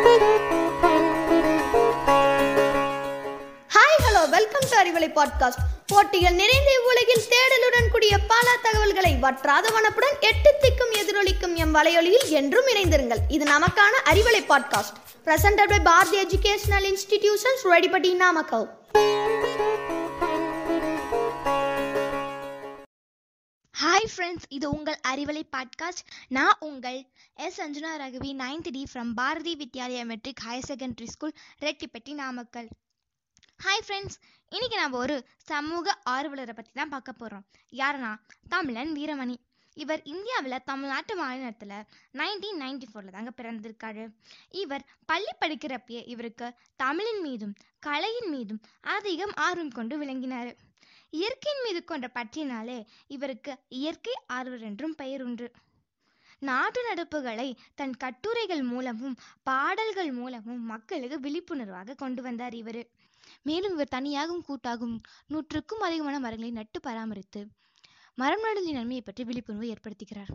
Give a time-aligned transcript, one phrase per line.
[0.00, 0.40] Hi
[4.04, 10.54] hello welcome to Arivalai podcast போட்டிகள் நிறைந்த உலகில் தேடலுடன் கூடிய பல தகவல்களை வற்றாத வனப்புடன் எட்டு
[10.60, 13.18] திக்கும் எதிரொலிக்கும் எம் வலையொலியில் என்றும் இணைந்திருங்கள்.
[13.28, 18.78] இது நமக்கான Arivalai podcast presented by Bharathi educational institutions Rettipatti Namakkal
[24.00, 29.56] hi friends இது உங்கள் அறிவலை பாட்காஸ்ட் நான் உங்கள் S Anjana ரகுவி ninth D from Bharathi
[29.56, 32.68] Vidyalaya matric higher secondary school Rettipatti Namakkal.
[33.64, 34.16] Hi friends
[34.48, 38.12] இன்னைக்கு நம்ம ஒரு சமூக ஆர்வலரை பற்றி தான் பார்க்க போகிறோம் யாருன்னா
[38.48, 39.36] தமிழன் வீரமணி.
[39.74, 41.76] இவர் இந்தியாவில் தமிழ்நாட்டு மாநிலத்தில்
[42.12, 44.06] நைன்டீன் நைன்டி ஃபோரில் தாங்க பிறந்திருக்காரு.
[44.50, 50.56] இவர் பள்ளி படிக்கிறப்பயே இவருக்கு தமிழின் மீதும் கலையின் மீதும் அதிகம் ஆர்வம் கொண்டு விளங்கினார்.
[51.10, 55.46] இயற்கையின் மீது கொண்ட பற்றினாலே இவருக்கு இயற்கை ஆர்வலர் என்றும் பெயர் உண்டு.
[56.42, 62.82] நாட்டு நடப்புகளை தன் கட்டுரைகள் மூலமும் பாடல்கள் மூலமும் மக்களுக்கு விழிப்புணர்வாக கொண்டு வந்தார் இவர்.
[63.42, 67.42] மேலும் இவர் தனியாகவும் கூட்டாகவும் நூற்றுக்கும் அதிகமான மரங்களை நட்டு பராமரித்து
[68.18, 70.30] மரம் நடுதலின் நன்மையை பற்றி விழிப்புணர்வு ஏற்படுத்துகிறார்.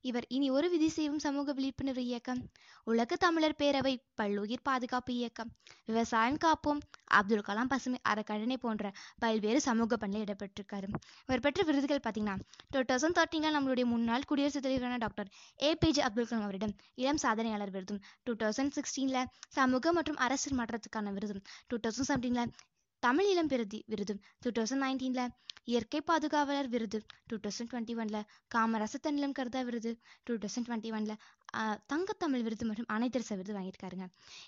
[0.00, 2.40] இவர் இனி ஒரு விதி செய்யும் சமூக விழிப்புணர்வு இயக்கம்.
[2.84, 5.50] உலக தமிழர் பேரவை பல்லுயிர் பாதுகாப்பு இயக்கம்.
[5.86, 6.80] விவசாயம் காப்போம்.
[7.18, 10.88] அப்துல் கலாம் பசுமை அறக்கழனை போன்ற பல்வேறு சமூக பணியில் இடம்பெற்றிருக்காரு.
[11.26, 12.36] இவர் பெற்ற விருதுகள் பார்த்தீங்கன்னா
[12.70, 18.00] டூ தௌசண்ட் தேர்ட்டீனில் நம்மளுடைய முன்னாள் குடியரசுத் தலைவரான டாக்டர் ஏபிஜே அப்துல் கலாம் அவரிடம் இளம் சாதனையாளர் விருதும்.
[18.24, 21.42] டூ தௌசண்ட் சிக்ஸ்டீனில் சமூக மற்றும் அரசியல் மாற்றத்துக்கான விருதும்.
[21.68, 22.52] டூ தௌசண்ட் செவன்டீனில்
[23.02, 25.34] தமிழ் இளம் பிரதி விருதும் டூ தௌசண்ட் நைன்டீனில்
[25.72, 26.98] இயற்கை பாதுகாவலர் விருது.
[27.28, 28.22] டூ தௌசண்ட் டுவெண்ட்டி ஒனில்
[28.54, 29.90] காமராச தன்னிலம் கருதா விருது.
[30.26, 31.18] டூ தௌசண்ட் டுவெண்ட்டி ஒனில்
[31.92, 34.06] தங்கத்தமிழ் விருது மற்றும் அனைத்தரச விருது வாங்கியிருக்காருங்க.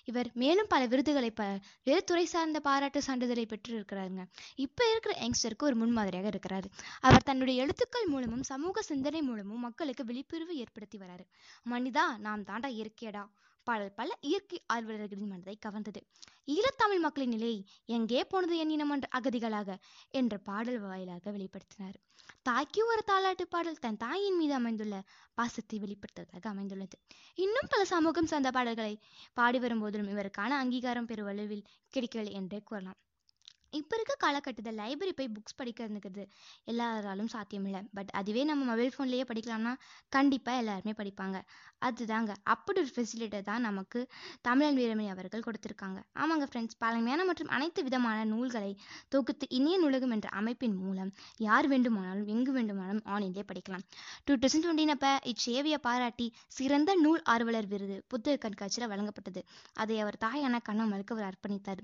[0.09, 1.43] இவர் மேலும் பல விருதுகளை ப
[1.89, 4.25] வேறு துறை சார்ந்த பாராட்டு சான்றிதழை பெற்று இருக்கிறாருங்க
[4.65, 6.69] இப்போ இருக்கிற யங்ஸ்டருக்கு ஒரு முன்மாதிரியாக இருக்கிறாரு.
[7.07, 11.25] அவர் தன்னுடைய எழுத்துக்கள் மூலமும் சமூக சிந்தனை மூலமும் மக்களுக்கு விழிப்புணர்வு ஏற்படுத்தி வராரு.
[11.73, 13.23] மனிதா நாம் தாண்டா இயற்கையடா.
[13.63, 16.01] பாடல் பல இயற்கை ஆர்வலர்களின் மனதை கவர்ந்தது.
[16.47, 17.51] ஈழத்தமிழ் மக்களின் நிலை
[17.85, 19.75] எங்கே போனது என் இனம் என்ற அகதிகளாக
[20.11, 21.97] என்ற பாடல் வாயிலாக வெளிப்படுத்தினார்.
[22.41, 24.95] தாய்க்கு ஒரு தாலாட்டு பாடல் தன் தாயின் மீது அமைந்துள்ள
[25.33, 26.97] பாசத்தை வெளிப்படுத்துவதாக அமைந்துள்ளது.
[27.35, 28.95] இன்னும் பல சமூகம் சார்ந்த பாடல்களை
[29.33, 32.99] பாடி வரும்போதிலும் இவருக்கான அங்கீகாரம் பெருவளவில் கிடைக்கவில்லை என்றே கூறலாம்.
[33.73, 36.23] இப்போ இருக்க காலகட்டத்தில் லைப்ரரி போய் புக்ஸ் படிக்கிறதுங்கிறது
[36.71, 39.73] எல்லாராலும் சாத்தியமில்லை பட் அதுவே நம்ம மொபைல் ஃபோன்லேயே படிக்கலாம்னா
[40.15, 41.37] கண்டிப்பாக எல்லாருமே படிப்பாங்க.
[41.87, 42.31] அதுதாங்க.
[42.53, 43.99] அப்படி ஒரு ஃபெசிலிட்டி தான் நமக்கு
[44.47, 45.99] தமிழன் வீரமணி அவர்கள் கொடுத்துருக்காங்க.
[46.21, 48.71] ஆமாங்க ஃப்ரெண்ட்ஸ் பழமையான மற்றும் அனைத்து விதமான நூல்களை
[49.15, 51.13] தொகுத்து இணைய நூலகம் என்ற அமைப்பின் மூலம்
[51.47, 53.85] யார் வேண்டுமானாலும் எங்கு வேண்டுமானாலும் ஆன்லைன்லேயே படிக்கலாம்.
[54.25, 56.27] டூ தௌசண்ட் டுவெண்ட்டினப்ப இச்சேவையை பாராட்டி
[56.57, 59.43] சிறந்த நூல் ஆர்வலர் விருது புத்தக கண்காட்சியில் வழங்கப்பட்டது.
[59.73, 61.83] அதை அவர் தாயான கண்ணமலுக்கு அவர் அர்ப்பணித்தார்.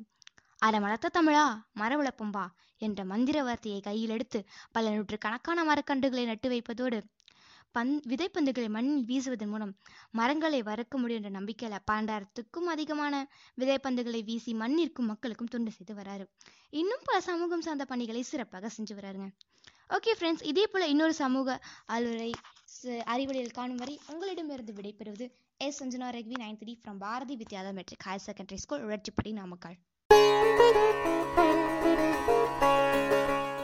[0.62, 1.44] அரை வளர்த்த தமிழா
[1.79, 2.44] மர வளர்ப்போம்பா
[2.81, 4.40] என்ற மந்திர வார்த்தையை கையில் எடுத்து
[4.75, 7.00] பல நூற்று கணக்கான மரக்கன்றுகளை நட்டு வைப்பதோடு
[7.75, 9.73] பந் விதைப்பந்துகளை மண்ணில் வீசுவதன் மூலம்
[10.19, 13.16] மரங்களை வறக்க முடியும் என்ற நம்பிக்கையில பன்னெண்டாயிரத்துக்கும் அதிகமான
[13.62, 16.25] விதைப்பந்துகளை வீசி மண்ணிற்கும் மக்களுக்கும் தொண்டு செய்து வராரு.
[16.81, 19.28] இன்னும் பல சமூகம் சார்ந்த பணிகளை சிறப்பாக செஞ்சு வராருங்க.
[19.97, 21.59] ஓகே ஃப்ரெண்ட்ஸ் இதே போல இன்னொரு சமூக
[21.95, 22.31] ஆளுரை
[23.13, 25.28] அறிவொளியில் காணும் வரை உங்களிடமிருந்து விடைபெறுவது
[25.68, 29.78] S Sanjana ரெக்வி nine three from Bharathi Vidyalaya matric higher secondary school Rettipatti Namakkal.
[30.09, 33.56] ピンポーンポーンポーンポーンポーンポーンポーン。